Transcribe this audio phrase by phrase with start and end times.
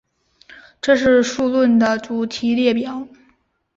[0.81, 3.07] 这是数论的主题列表。